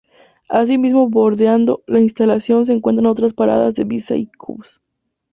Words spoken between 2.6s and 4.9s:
se encuentran otras paradas de Bizkaibus.